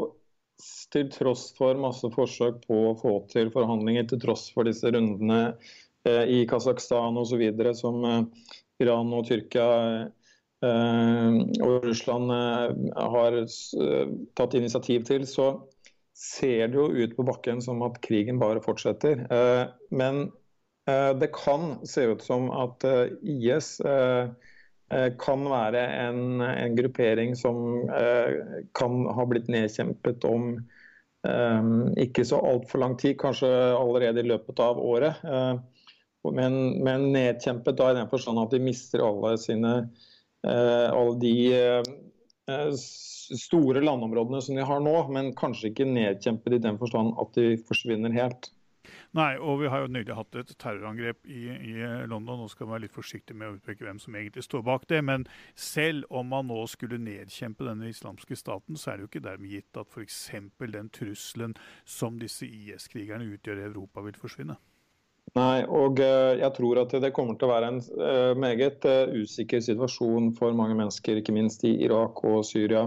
til 0.93 1.11
tross 1.13 1.49
for 1.59 1.79
masse 1.79 2.09
forsøk 2.15 2.63
på 2.67 2.79
å 2.91 2.97
få 2.99 3.15
til 3.33 3.51
forhandlinger, 3.55 4.09
til 4.11 4.23
tross 4.23 4.49
for 4.55 4.69
disse 4.69 4.91
rundene 4.95 5.41
eh, 6.09 6.25
i 6.39 6.45
Kasakhstan 6.51 7.19
osv. 7.21 7.45
som 7.79 8.05
eh, 8.05 8.23
Iran 8.83 9.13
og 9.15 9.27
Tyrkia 9.29 9.69
eh, 10.65 11.39
og 11.63 11.87
Russland 11.87 12.33
har 12.33 13.39
tatt 14.39 14.59
initiativ 14.59 15.07
til, 15.07 15.27
så 15.31 15.53
ser 16.19 16.69
det 16.69 16.79
jo 16.79 16.89
ut 16.91 17.15
på 17.17 17.25
bakken 17.27 17.61
som 17.63 17.83
at 17.87 18.01
krigen 18.03 18.41
bare 18.43 18.63
fortsetter. 18.63 19.23
Eh, 19.31 19.65
men 19.95 20.25
eh, 20.91 21.13
det 21.19 21.31
kan 21.37 21.77
se 21.87 22.09
ut 22.11 22.25
som 22.25 22.51
at 22.51 22.85
eh, 22.85 23.15
IS 23.23 23.77
kan 25.21 25.43
være 25.45 25.83
en, 26.01 26.41
en 26.41 26.73
gruppering 26.73 27.35
som 27.37 27.59
kan 28.73 28.95
ha 29.13 29.27
blitt 29.29 29.51
nedkjempet 29.53 30.25
om 30.25 30.55
ikke 32.01 32.25
så 32.25 32.39
altfor 32.41 32.81
lang 32.81 32.95
tid, 32.97 33.19
kanskje 33.21 33.51
allerede 33.77 34.23
i 34.25 34.31
løpet 34.31 34.63
av 34.65 34.81
året. 34.81 35.21
men, 36.25 36.57
men 36.89 37.05
nedkjempet 37.13 37.77
da 37.77 37.91
i 37.91 37.99
den 37.99 38.09
forstand 38.09 38.41
at 38.41 38.57
de 38.57 38.63
mister 38.65 39.05
alle 39.05 39.35
sine 39.45 39.75
alle 40.41 41.21
de 41.21 41.37
store 43.37 43.83
landområdene 43.85 44.41
som 44.45 44.57
de 44.57 44.67
har 44.69 44.81
nå, 44.85 44.95
men 45.15 45.35
kanskje 45.39 45.73
ikke 45.73 45.89
nedkjempet 45.89 46.57
i 46.57 46.63
den 46.65 46.79
forstand 46.81 47.17
at 47.21 47.35
de 47.37 47.53
forsvinner 47.69 48.15
helt. 48.17 48.53
Nei, 49.17 49.39
og 49.41 49.63
vi 49.63 49.71
har 49.73 49.83
jo 49.83 49.91
nylig 49.93 50.17
hatt 50.17 50.37
et 50.37 50.51
terrorangrep 50.61 51.29
i, 51.33 51.47
i 51.49 51.75
London. 52.11 52.43
Nå 52.43 52.49
skal 52.53 52.69
man 52.69 52.77
være 52.77 52.87
litt 52.87 52.97
forsiktig 52.97 53.37
med 53.39 53.49
å 53.49 53.57
utpeke 53.57 53.87
hvem 53.87 54.01
som 54.03 54.17
egentlig 54.19 54.45
står 54.45 54.65
bak 54.67 54.85
det. 54.91 55.01
Men 55.05 55.25
selv 55.57 56.09
om 56.13 56.29
man 56.33 56.51
nå 56.51 56.61
skulle 56.71 57.01
nedkjempe 57.01 57.67
denne 57.67 57.89
islamske 57.89 58.37
staten, 58.39 58.77
så 58.77 58.93
er 58.93 58.99
det 58.99 59.07
jo 59.07 59.11
ikke 59.13 59.25
dermed 59.25 59.55
gitt 59.55 59.81
at 59.81 59.93
f.eks. 59.95 60.19
den 60.77 60.91
trusselen 60.95 61.57
som 61.89 62.21
disse 62.21 62.49
IS-krigerne 62.49 63.31
utgjør 63.33 63.63
i 63.63 63.69
Europa, 63.71 64.05
vil 64.05 64.19
forsvinne. 64.21 64.59
Nei, 65.37 65.61
og 65.65 66.01
uh, 66.01 66.37
jeg 66.41 66.53
tror 66.57 66.81
at 66.81 66.95
det 67.03 67.13
kommer 67.17 67.37
til 67.37 67.49
å 67.49 67.53
være 67.53 67.73
en 67.73 67.83
uh, 68.01 68.33
meget 68.39 68.85
usikker 69.13 69.61
situasjon 69.65 70.33
for 70.39 70.57
mange 70.57 70.77
mennesker, 70.77 71.21
ikke 71.21 71.37
minst 71.37 71.65
i 71.69 71.75
Irak 71.85 72.23
og 72.25 72.41
Syria 72.49 72.87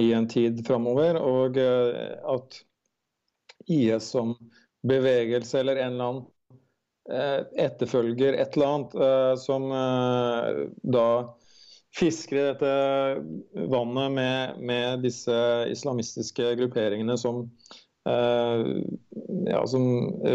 i 0.00 0.12
en 0.12 0.28
tid 0.28 0.64
framover. 0.66 1.18
Og 1.20 1.58
at 1.58 2.60
IS 3.70 4.10
som 4.14 4.34
bevegelse 4.84 5.60
eller 5.60 5.80
en 5.80 5.92
eller 5.92 6.10
annen 6.10 6.30
etterfølger 7.60 8.36
et 8.40 8.56
eller 8.56 8.70
annet 8.74 9.40
som 9.40 9.66
da 10.96 11.08
fisker 11.94 12.38
i 12.40 12.44
dette 12.46 13.66
vannet 13.72 14.14
med, 14.16 14.60
med 14.64 15.04
disse 15.04 15.36
islamistiske 15.72 16.54
grupperingene 16.58 17.16
som 17.20 17.44
Eh, 18.08 18.66
ja, 19.46 19.66
som 19.66 19.84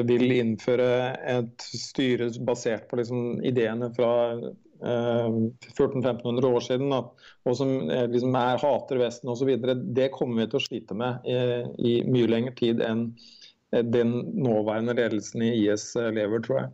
vil 0.08 0.32
innføre 0.34 0.88
et 1.30 1.62
styre 1.62 2.32
basert 2.46 2.88
på 2.90 2.98
liksom 2.98 3.44
ideene 3.46 3.92
fra 3.94 4.10
eh, 4.32 4.48
1400-1500 4.82 6.50
år 6.50 6.66
siden, 6.66 6.96
og 6.96 7.58
som 7.58 7.76
eh, 7.90 8.08
liksom 8.12 8.38
er, 8.40 8.62
hater 8.64 9.02
Vesten 9.02 9.34
osv., 9.34 9.54
det 9.96 10.12
kommer 10.16 10.44
vi 10.44 10.50
til 10.52 10.62
å 10.62 10.66
slite 10.66 10.98
med 10.98 11.28
i, 11.28 11.40
i 11.78 12.00
mye 12.08 12.32
lengre 12.32 12.56
tid 12.60 12.84
enn 12.86 13.10
den 13.70 14.16
nåværende 14.42 14.96
ledelsen 14.98 15.44
i 15.46 15.52
IS 15.68 15.92
lever, 15.94 16.42
tror 16.42 16.58
jeg. 16.58 16.72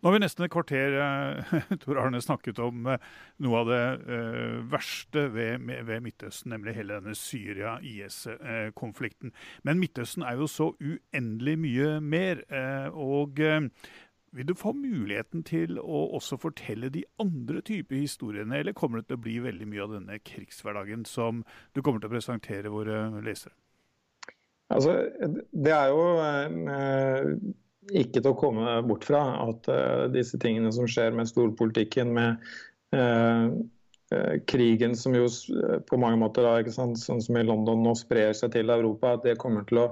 Nå 0.00 0.08
har 0.08 0.14
vi 0.16 0.22
nesten 0.22 0.44
et 0.44 0.52
kvarter 0.52 0.96
eh, 1.00 1.54
Tor 1.82 1.98
Arne, 2.00 2.20
snakket 2.22 2.58
om 2.62 2.86
eh, 2.92 3.02
noe 3.44 3.56
av 3.62 3.66
det 3.70 3.86
eh, 4.16 4.56
verste 4.72 5.22
ved, 5.34 5.52
ved 5.88 6.04
Midtøsten, 6.04 6.50
nemlig 6.52 6.76
hele 6.76 6.98
denne 7.00 7.16
Syria-IS-konflikten. 7.18 9.28
Men 9.66 9.80
Midtøsten 9.80 10.22
er 10.26 10.34
jo 10.40 10.46
så 10.50 10.66
uendelig 10.78 11.56
mye 11.64 11.90
mer. 12.00 12.36
og 12.92 13.40
vil 14.32 14.46
du 14.48 14.54
få 14.58 14.72
muligheten 14.76 15.44
til 15.46 15.78
å 15.80 16.06
også 16.18 16.38
fortelle 16.40 16.90
de 16.92 17.04
andre 17.22 17.60
typer 17.64 18.00
historiene, 18.00 18.58
eller 18.58 18.76
kommer 18.76 19.00
det 19.00 19.10
til 19.10 19.20
å 19.20 19.24
bli 19.26 19.36
veldig 19.44 19.68
mye 19.70 19.84
av 19.84 19.94
denne 19.96 20.18
krigshverdagen 20.18 21.06
som 21.08 21.44
du 21.72 21.82
kommer 21.82 22.02
til 22.02 22.10
å 22.10 22.16
presentere 22.16 22.72
våre 22.72 23.06
lesere? 23.24 23.54
Altså, 24.74 24.96
det 25.54 25.72
er 25.72 25.92
jo 25.94 26.02
ikke 27.94 28.20
til 28.20 28.32
å 28.32 28.38
komme 28.38 28.76
bort 28.86 29.06
fra 29.06 29.22
at 29.44 29.68
eh, 29.70 30.06
disse 30.14 30.38
tingene 30.42 30.72
som 30.74 30.88
skjer 30.90 31.14
med 31.14 31.30
storpolitikken, 31.30 32.10
med 32.16 32.42
uh, 32.96 33.52
uh, 34.14 34.34
krigen 34.50 34.96
som 34.98 35.14
jo 35.14 35.28
på 35.86 36.00
mange 36.02 36.18
måter, 36.18 36.46
da, 36.46 36.74
sånn 36.74 36.96
som 36.98 37.38
i 37.38 37.46
London 37.46 37.84
nå 37.86 37.94
sprer 37.98 38.34
seg 38.34 38.56
til 38.56 38.74
Europa, 38.74 39.14
at 39.14 39.26
det 39.28 39.38
kommer 39.42 39.66
til 39.68 39.84
å 39.84 39.88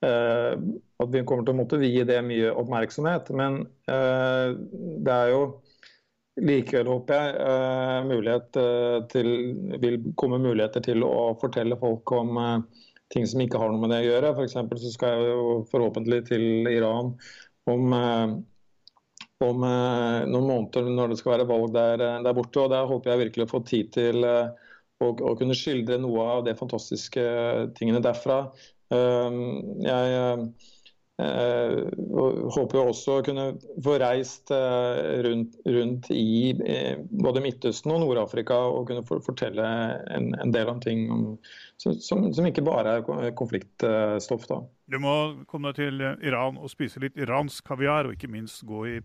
at 0.00 1.10
vi 1.12 1.20
kommer 1.28 1.44
til 1.44 1.52
å 1.52 1.58
måtte 1.58 1.80
vie 1.80 2.04
det 2.08 2.16
mye 2.24 2.54
oppmerksomhet. 2.56 3.28
Men 3.36 3.58
det 3.84 5.12
er 5.12 5.32
jo 5.34 5.42
likevel, 6.40 6.88
håper 6.88 7.18
jeg, 7.20 8.06
mulighet 8.08 8.60
til, 9.12 9.28
vil 9.82 9.98
komme 10.16 10.40
muligheter 10.40 10.84
til 10.86 11.04
å 11.04 11.34
fortelle 11.42 11.76
folk 11.80 12.14
om 12.16 12.40
ting 13.10 13.26
som 13.26 13.42
ikke 13.42 13.58
har 13.60 13.72
noe 13.72 13.82
med 13.82 13.92
det 13.92 14.02
å 14.04 14.08
gjøre. 14.08 14.32
F.eks. 14.36 14.56
så 14.84 14.92
skal 14.94 15.16
jeg 15.16 15.34
jo 15.34 15.58
forhåpentlig 15.70 16.22
til 16.30 16.70
Iran 16.70 17.14
om, 17.70 17.94
eh, 17.96 18.34
om 19.46 19.64
eh, 19.66 20.18
noen 20.30 20.48
måneder 20.48 20.90
når 20.90 21.12
det 21.12 21.20
skal 21.20 21.36
være 21.36 21.48
valg 21.50 21.72
der, 21.76 22.04
eh, 22.06 22.18
der 22.26 22.36
borte. 22.36 22.64
og 22.64 22.74
Der 22.74 22.90
håper 22.90 23.12
jeg 23.12 23.24
virkelig 23.26 23.48
å 23.48 23.54
få 23.54 23.62
tid 23.66 23.92
til 23.96 24.26
å, 24.26 24.36
å 25.10 25.34
kunne 25.38 25.58
skildre 25.58 25.98
noe 26.02 26.28
av 26.36 26.44
de 26.46 26.56
fantastiske 26.58 27.24
tingene 27.78 28.02
derfra. 28.04 28.44
Jeg 28.90 30.50
Uh, 31.20 31.90
håper 32.54 32.78
jo 32.78 32.82
også 32.94 33.18
å 33.18 33.24
kunne 33.24 33.42
få 33.84 33.96
reist 34.00 34.52
uh, 34.54 35.20
rundt, 35.26 35.58
rundt, 35.68 36.06
i 36.14 36.54
både 37.10 37.42
Midtøsten 37.44 37.92
og 37.92 38.00
Nord-Afrika 38.00 38.56
og 38.70 38.88
kunne 38.88 39.20
fortelle 39.26 39.66
en, 40.14 40.30
en, 40.40 40.54
del 40.54 40.70
om 40.72 40.80
ting 40.80 41.02
om, 41.12 41.26
som, 41.82 41.98
som, 42.06 42.48
ikke 42.48 42.64
bare 42.64 43.00
er 43.02 43.34
konfliktstoff. 43.36 44.46
da. 44.48 44.62
Du 44.90 44.98
må 45.02 45.14
komme 45.50 45.70
deg 45.70 45.78
til 45.78 46.04
Iran 46.26 46.58
og 46.58 46.72
spise 46.72 47.02
litt 47.02 47.18
iransk 47.20 47.64
kaviar, 47.70 48.08
og 48.08 48.16
ikke 48.16 48.30
minst 48.32 48.64
gå 48.66 48.84
i, 48.90 48.96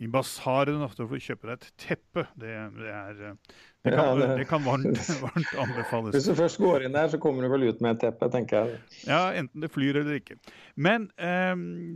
i 0.00 0.08
basaren 0.10 0.82
for 0.94 1.18
å 1.18 1.20
kjøpe 1.20 1.50
deg 1.50 1.58
et 1.58 1.74
teppe. 1.88 2.24
Det, 2.40 2.54
det 2.78 2.94
er 2.94 3.20
det 3.84 3.90
kan, 3.90 4.04
ja, 4.20 4.26
det... 4.26 4.36
det 4.36 4.44
kan 4.44 4.64
varmt, 4.64 4.98
varmt, 5.22 5.52
anbefales. 5.58 6.12
Hvis 6.14 6.26
du 6.28 6.34
først 6.36 6.58
går 6.60 6.84
inn 6.84 6.92
der, 6.92 7.08
så 7.08 7.16
kommer 7.20 7.46
du 7.46 7.48
vel 7.48 7.64
ut 7.70 7.78
med 7.80 7.96
et 7.96 8.02
teppe, 8.04 8.28
tenker 8.32 8.58
jeg. 8.66 8.80
Ja, 9.08 9.22
enten 9.32 9.64
det 9.64 9.70
flyr 9.72 10.02
eller 10.02 10.18
ikke. 10.20 10.36
Men 10.76 11.08
eh, 11.16 11.54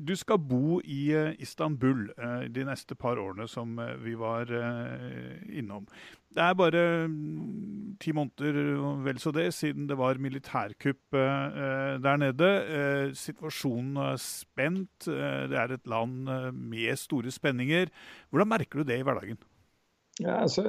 du 0.09 0.15
skal 0.17 0.41
bo 0.41 0.79
i 0.81 1.03
uh, 1.13 1.35
Istanbul 1.45 2.07
eh, 2.17 2.47
de 2.57 2.65
neste 2.65 2.97
par 2.97 3.21
årene 3.21 3.45
som 3.53 3.77
uh, 3.77 3.93
vi 4.01 4.17
var 4.17 4.49
eh, 4.49 5.45
innom. 5.61 5.85
Det 6.35 6.43
er 6.43 6.59
bare 6.59 6.83
mm, 7.09 7.95
ti 8.03 8.13
måneder 8.17 8.59
og 8.75 9.05
vel 9.07 9.21
så 9.23 9.31
det 9.35 9.49
siden 9.55 9.89
det 9.91 9.99
var 9.99 10.19
militærkupp 10.19 11.15
der 11.15 12.21
nede. 12.21 12.51
situasjonen 13.15 13.97
er 14.03 14.21
spent. 14.21 15.07
det 15.07 15.59
er 15.59 15.77
et 15.77 15.87
land 15.87 16.29
med 16.53 16.99
store 16.99 17.31
spenninger. 17.31 17.93
Hvordan 18.31 18.51
merker 18.51 18.83
du 18.83 18.89
det 18.91 18.99
i 18.99 19.07
hverdagen? 19.07 19.39
Ja, 20.23 20.37
altså, 20.45 20.63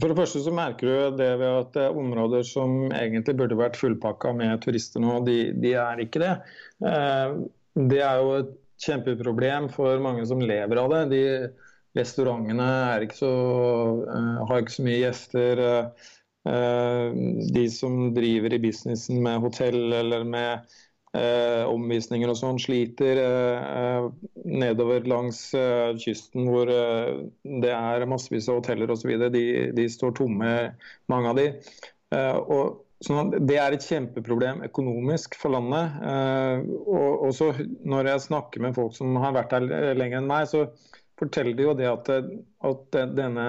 for 0.00 0.08
det 0.08 0.16
første 0.16 0.40
så 0.40 0.52
merker 0.56 0.88
du 0.88 1.16
det 1.18 1.28
ved 1.42 1.50
at 1.58 1.74
er 1.76 1.98
områder 1.98 2.44
som 2.48 2.86
egentlig 2.88 3.34
burde 3.36 3.58
vært 3.58 3.76
fullpakka 3.76 4.32
med 4.38 4.62
turister 4.64 5.02
nå, 5.02 5.18
de, 5.26 5.36
de 5.60 5.74
er 5.76 6.00
ikke 6.00 6.22
det. 6.22 6.32
Eh, 6.88 7.34
det 7.92 8.00
er 8.00 8.22
jo 8.22 8.30
et 8.38 8.54
kjempeproblem 8.82 9.68
for 9.72 10.00
mange 10.02 10.24
som 10.28 10.40
lever 10.40 10.80
av 10.80 10.88
det. 10.94 11.02
De 11.12 11.20
Restaurantene 11.98 12.66
ikke 13.04 13.18
så, 13.18 13.32
eh, 14.08 14.38
har 14.48 14.62
ikke 14.62 14.76
så 14.76 14.84
mye 14.86 15.00
gjester. 15.02 15.62
Eh, 16.48 17.18
de 17.54 17.66
som 17.70 17.98
driver 18.16 18.54
i 18.56 18.62
businessen 18.62 19.20
med 19.22 19.42
hotell 19.44 19.92
eller 19.92 20.24
med 20.24 20.72
eh, 21.14 21.62
omvisninger 21.68 22.32
og 22.32 22.38
sånn, 22.40 22.60
sliter 22.62 23.20
eh, 23.22 24.06
nedover 24.48 25.04
langs 25.10 25.42
eh, 25.54 25.92
kysten 26.02 26.48
hvor 26.50 26.70
eh, 26.72 27.20
det 27.62 27.74
er 27.76 28.06
massevis 28.10 28.48
av 28.50 28.62
hoteller 28.62 28.90
osv. 28.94 29.12
De, 29.34 29.44
de 29.76 29.88
står 29.92 30.16
tomme, 30.18 30.54
mange 31.12 31.30
av 31.34 31.38
de. 31.38 31.46
Eh, 32.16 32.38
og 32.40 32.80
sånn 33.02 33.32
det 33.48 33.58
er 33.58 33.74
et 33.74 33.84
kjempeproblem 33.86 34.64
økonomisk 34.66 35.36
for 35.38 35.54
landet. 35.54 36.00
Eh, 36.08 36.64
og 36.88 37.28
også 37.28 37.52
når 37.84 38.14
jeg 38.14 38.26
snakker 38.30 38.64
med 38.64 38.76
folk 38.78 38.96
som 38.96 39.14
har 39.22 39.36
vært 39.36 39.54
her 39.58 39.68
lenger 39.98 40.22
enn 40.22 40.30
meg, 40.30 40.48
så 40.50 40.66
forteller 41.20 41.64
jo 41.66 41.74
det 41.78 41.88
at, 41.90 42.10
at 42.68 42.98
denne 43.16 43.46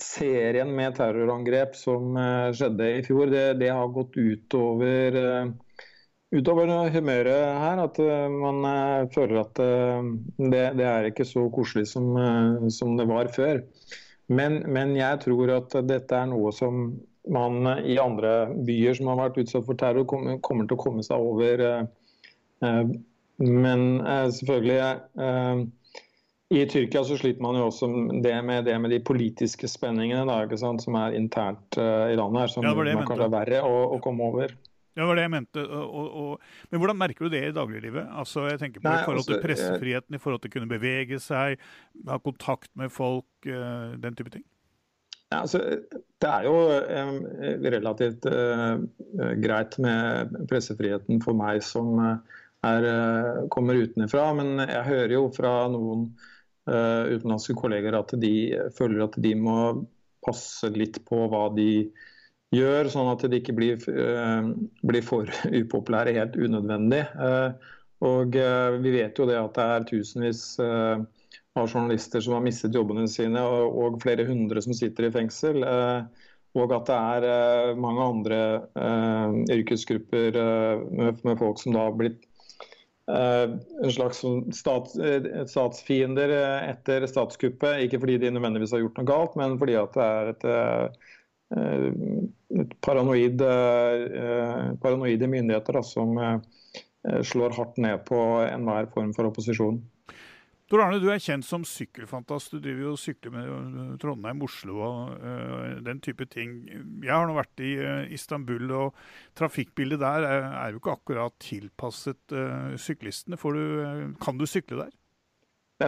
serien 0.00 0.70
med 0.76 0.94
terrorangrep 0.98 1.74
som 1.76 2.14
skjedde 2.56 2.88
i 2.98 3.02
fjor, 3.06 3.30
det, 3.32 3.44
det 3.62 3.70
har 3.72 3.92
gått 3.94 4.18
utover 4.20 5.16
utover 6.30 6.70
humøret 6.94 7.58
her 7.62 7.82
at 7.82 7.98
uh, 8.02 8.30
man 8.30 8.62
uh, 8.64 9.10
føler 9.14 9.42
at 9.42 9.60
uh, 9.62 10.10
det, 10.38 10.64
det, 10.78 10.86
er 10.86 11.10
ikke 11.10 11.26
så 11.26 11.46
koselig 11.52 11.88
som, 11.90 12.14
som 12.70 12.96
det 12.98 13.08
var 13.10 13.30
før. 13.34 13.62
Men, 14.30 14.60
men, 14.70 14.94
jeg 14.94 15.22
tror 15.24 15.50
at 15.56 15.74
dette 15.88 16.14
er 16.14 16.28
noe 16.30 16.52
som 16.54 16.92
man 17.30 17.66
i 17.82 17.98
andre 18.00 18.52
byer 18.66 18.94
som 18.96 19.10
har 19.10 19.18
vært 19.24 19.40
utsatt 19.42 19.66
for 19.66 19.78
terror, 19.78 20.06
kommer, 20.08 20.38
kommer 20.46 20.68
til 20.68 20.78
å 20.78 20.80
komme 20.80 21.02
seg 21.04 21.20
over. 21.20 21.62
Men 23.40 23.82
selvfølgelig 24.32 24.78
i 26.50 26.64
Tyrkia 26.66 27.04
så 27.06 27.18
sliter 27.18 27.42
man 27.44 27.58
jo 27.58 27.68
også 27.68 27.86
det 28.24 28.34
med, 28.42 28.64
det 28.66 28.74
med 28.82 28.90
de 28.90 28.98
politiske 29.06 29.68
spenningene 29.70 30.24
da, 30.26 30.58
som 30.58 30.98
er 30.98 31.14
internt 31.14 31.78
i 31.78 32.16
landet, 32.18 32.40
her, 32.42 32.50
som 32.50 32.66
ja, 32.66 32.74
man 32.74 33.06
kanskje 33.06 33.28
er 33.28 33.36
verre 33.36 33.62
å, 33.62 33.76
å 33.94 34.00
komme 34.02 34.26
over. 34.32 34.56
Ja, 35.00 35.02
Det 35.04 35.08
var 35.08 35.16
det 35.16 35.24
jeg 35.24 35.32
mente. 35.32 35.62
Og, 35.64 36.06
og, 36.20 36.54
men 36.70 36.82
hvordan 36.82 36.98
merker 36.98 37.26
du 37.26 37.32
det 37.32 37.42
i 37.46 37.54
dagliglivet? 37.54 38.08
Altså, 38.20 38.48
jeg 38.50 38.58
tenker 38.60 38.82
på 38.82 38.88
Nei, 38.88 38.98
I 38.98 39.06
forhold 39.06 39.26
til 39.26 39.36
altså, 39.36 39.46
pressefriheten, 39.46 40.16
i 40.16 40.22
forhold 40.22 40.42
til 40.42 40.50
å 40.50 40.54
kunne 40.56 40.70
bevege 40.70 41.20
seg, 41.22 41.62
ha 42.10 42.18
kontakt 42.24 42.72
med 42.78 42.92
folk, 42.92 43.28
uh, 43.46 43.94
den 44.02 44.18
type 44.18 44.34
ting? 44.34 44.44
Ja, 45.30 45.44
altså, 45.44 45.62
det 46.20 46.32
er 46.32 46.48
jo 46.48 46.56
um, 46.74 47.20
relativt 47.70 48.26
uh, 48.26 48.82
greit 49.40 49.78
med 49.78 50.34
pressefriheten 50.50 51.22
for 51.22 51.38
meg 51.38 51.62
som, 51.62 51.94
uh, 52.02 52.42
er, 52.66 53.46
kommer 53.54 53.78
utenfra. 53.78 54.26
Men 54.36 54.66
jeg 54.66 54.84
hører 54.90 55.16
jo 55.16 55.24
fra 55.32 55.54
noen 55.70 56.10
utenlandske 56.70 57.56
kolleger 57.58 57.96
at 57.98 58.14
de 58.22 58.32
føler 58.76 59.04
at 59.04 59.18
de 59.22 59.34
må 59.34 59.56
passe 60.24 60.68
litt 60.72 61.00
på 61.08 61.24
hva 61.32 61.48
de 61.56 61.88
gjør, 62.54 62.90
sånn 62.92 63.10
at 63.10 63.24
de 63.30 63.40
ikke 63.40 63.54
blir, 63.56 63.82
blir 64.86 65.06
for 65.06 65.30
upopulære 65.60 66.14
helt 66.18 66.38
unødvendig. 66.38 67.02
Og 68.06 68.36
vi 68.84 68.94
vet 68.94 69.18
jo 69.18 69.26
det 69.28 69.40
at 69.40 69.56
det 69.58 69.66
er 69.66 69.88
tusenvis 69.90 70.44
av 71.58 71.68
journalister 71.68 72.20
som 72.20 72.36
har 72.36 72.44
mistet 72.44 72.74
jobbene 72.74 73.08
sine, 73.10 73.42
og, 73.42 74.00
flere 74.02 74.26
hundre 74.28 74.62
som 74.62 74.76
sitter 74.76 75.08
i 75.08 75.14
fengsel. 75.14 75.62
Eh, 75.66 76.26
og 76.58 76.74
at 76.74 76.88
det 76.88 76.98
er 76.98 77.28
eh, 77.30 77.78
mange 77.78 78.06
andre 78.14 78.40
eh, 78.74 79.38
yrkesgrupper 79.58 80.38
med, 80.90 81.36
folk 81.38 81.62
som 81.62 81.76
da 81.76 81.86
har 81.88 81.96
blitt 81.98 82.26
en 83.08 83.90
slags 83.90 84.20
stats, 84.54 84.96
statsfiender 85.50 86.32
etter 86.68 87.06
statskuppet. 87.10 87.84
Ikke 87.86 87.98
fordi 88.02 88.18
de 88.22 88.30
nødvendigvis 88.34 88.74
har 88.76 88.84
gjort 88.84 89.00
noe 89.00 89.08
galt, 89.08 89.38
men 89.40 89.56
fordi 89.58 89.78
det 89.78 90.04
er 90.04 90.30
et, 90.34 90.44
et 92.60 92.76
paranoid, 92.86 93.42
paranoide 94.84 95.30
myndigheter 95.32 95.80
da, 95.80 95.82
som 95.86 96.14
slår 97.26 97.56
hardt 97.56 97.80
ned 97.82 98.04
på 98.06 98.20
enhver 98.44 98.90
form 98.94 99.14
for 99.16 99.30
opposisjon. 99.30 99.80
Tor 100.70 100.84
Arne, 100.84 101.00
du 101.02 101.08
er 101.10 101.18
kjent 101.18 101.42
som 101.42 101.64
sykkelfantast. 101.66 102.52
Du 102.54 102.60
driver 102.62 102.84
jo 102.84 102.92
og 102.94 103.00
sykler 103.02 103.32
med 103.34 103.48
øh, 103.50 103.94
Trondheim, 103.98 104.42
Oslo 104.46 104.76
og 104.86 105.16
uh, 105.18 105.80
den 105.82 105.98
type 105.98 106.28
ting. 106.30 106.60
Jeg 107.02 107.10
har 107.10 107.26
nå 107.26 107.34
vært 107.34 107.62
i 107.66 107.72
uh, 107.80 108.04
Istanbul, 108.14 108.70
og 108.78 109.00
trafikkbildet 109.38 109.98
der 109.98 110.26
er, 110.28 110.46
er 110.60 110.70
jo 110.70 110.78
ikke 110.78 110.94
akkurat 110.94 111.34
tilpasset 111.42 112.36
uh, 112.38 112.76
syklistene. 112.78 113.34
Du, 113.34 114.14
kan 114.22 114.38
du 114.38 114.46
sykle 114.46 114.84
der? 114.84 114.94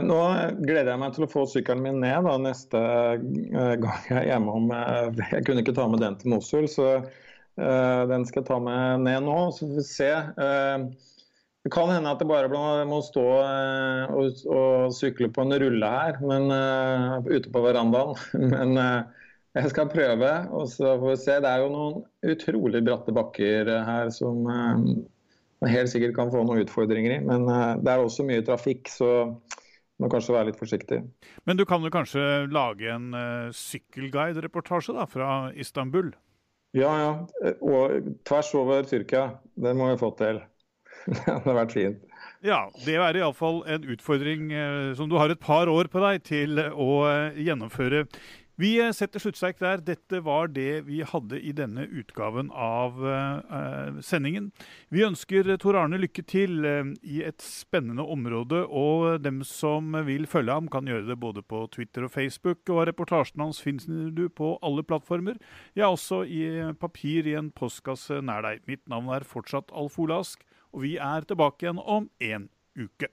Nå 0.03 0.19
gleder 0.65 0.91
jeg 0.91 1.03
meg 1.05 1.15
til 1.15 1.29
å 1.29 1.31
få 1.31 1.47
sykkelen 1.53 1.85
min 1.87 2.03
ned 2.03 2.27
da, 2.27 2.35
neste 2.43 2.83
gang 3.85 4.07
jeg 4.09 4.19
er 4.19 4.29
hjemme. 4.33 4.57
Om, 4.57 4.71
jeg 5.21 5.47
kunne 5.47 5.63
ikke 5.63 5.77
ta 5.79 5.87
med 5.93 6.03
den 6.03 6.19
til 6.19 6.33
Mosul, 6.33 6.67
så 6.73 7.05
den 7.55 8.25
skal 8.27 8.41
jeg 8.41 8.49
ta 8.49 8.59
med 8.65 9.05
ned 9.05 9.29
nå. 9.29 9.39
Så 9.53 9.69
får 9.69 9.77
vi 9.77 9.87
se. 9.87 10.13
Det 11.63 11.71
kan 11.71 11.91
hende 11.93 12.11
at 12.11 12.19
det 12.19 12.27
bare 12.27 12.51
må 12.91 12.99
stå 13.07 13.25
eh, 13.39 14.15
og, 14.19 14.41
og 14.51 14.95
sykle 14.97 15.29
på 15.31 15.45
en 15.45 15.55
rulle 15.63 15.91
her, 15.95 16.19
men, 16.27 16.51
uh, 16.51 17.23
ute 17.23 17.53
på 17.55 17.63
verandaen. 17.63 18.19
Men 18.55 18.75
uh, 18.75 19.29
jeg 19.55 19.71
skal 19.71 19.93
prøve, 19.93 20.33
og 20.51 20.67
så 20.73 20.97
får 20.99 21.13
vi 21.13 21.21
se. 21.23 21.39
Det 21.45 21.53
er 21.53 21.63
jo 21.63 21.71
noen 21.71 22.03
utrolig 22.35 22.83
bratte 22.83 23.15
bakker 23.15 23.71
her 23.87 24.11
som 24.11 24.43
uh, 24.49 24.75
man 25.63 25.71
helt 25.71 25.93
sikkert 25.93 26.17
kan 26.19 26.35
få 26.35 26.43
noen 26.43 26.65
utfordringer 26.65 27.21
i. 27.21 27.23
Men 27.23 27.47
det 27.47 27.95
er 27.95 28.03
også 28.03 28.27
mye 28.27 28.43
trafikk, 28.43 28.91
så 28.91 29.13
må 30.03 30.11
kanskje 30.11 30.35
være 30.35 30.51
litt 30.51 30.59
forsiktig. 30.59 30.99
Men 31.47 31.61
du 31.61 31.63
kan 31.69 31.85
jo 31.87 31.93
kanskje 31.95 32.49
lage 32.51 32.91
en 32.91 33.13
sykkelguide-reportasje 33.55 35.07
fra 35.13 35.29
Istanbul? 35.55 36.11
Ja, 36.75 36.91
ja. 36.99 37.13
Og 37.63 38.17
tvers 38.27 38.51
over 38.59 38.83
Tyrkia. 38.89 39.29
Det 39.55 39.77
må 39.79 39.93
vi 39.93 40.01
få 40.01 40.11
til. 40.19 40.43
det 41.13 41.27
hadde 41.27 41.59
vært 41.59 41.77
fint. 41.77 42.09
Ja, 42.43 42.67
det 42.83 42.97
er 42.99 43.17
iallfall 43.21 43.63
en 43.71 43.85
utfordring 43.95 44.51
eh, 44.51 44.93
som 44.99 45.07
du 45.11 45.15
har 45.21 45.31
et 45.31 45.43
par 45.43 45.71
år 45.71 45.87
på 45.91 46.03
deg 46.03 46.25
til 46.27 46.59
å 46.59 46.93
eh, 47.07 47.39
gjennomføre. 47.47 48.01
Vi 48.59 48.73
eh, 48.83 48.91
setter 48.91 49.23
sluttsterk 49.23 49.61
der. 49.63 49.79
Dette 49.87 50.19
var 50.27 50.51
det 50.51 50.83
vi 50.89 51.05
hadde 51.07 51.39
i 51.39 51.55
denne 51.55 51.87
utgaven 51.87 52.51
av 52.51 52.99
sendingen. 54.03 54.51
Vi 54.91 55.07
ønsker 55.07 55.55
Tor 55.63 55.79
Arne 55.79 56.03
lykke 56.03 56.27
til 56.27 56.67
i 56.67 57.23
et 57.23 57.47
spennende 57.47 58.03
område. 58.11 58.65
Og 58.67 59.23
dem 59.23 59.45
som 59.47 59.95
vil 60.09 60.27
følge 60.27 60.59
ham, 60.59 60.67
kan 60.67 60.91
gjøre 60.91 61.13
det 61.13 61.21
både 61.23 61.47
på 61.47 61.65
Twitter 61.71 62.09
og 62.09 62.15
Facebook. 62.19 62.67
Og 62.75 62.89
reportasjen 62.91 63.47
hans 63.47 63.63
finner 63.63 64.11
du 64.11 64.27
på 64.27 64.57
alle 64.67 64.83
plattformer. 64.83 65.39
Ja, 65.79 65.93
også 65.95 66.25
i 66.27 66.75
papir 66.75 67.31
i 67.31 67.39
en 67.39 67.55
postkasse 67.55 68.19
nær 68.19 68.43
deg. 68.51 68.67
Mitt 68.67 68.83
navn 68.91 69.15
er 69.15 69.31
fortsatt 69.31 69.71
Alf 69.71 70.03
Ole 70.03 70.19
Ask. 70.27 70.43
Og 70.73 70.83
vi 70.87 70.97
er 70.97 71.29
tilbake 71.29 71.67
igjen 71.67 71.83
om 71.85 72.09
en 72.21 72.49
uke. 72.79 73.13